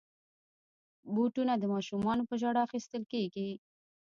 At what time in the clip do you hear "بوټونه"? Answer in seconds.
1.13-1.53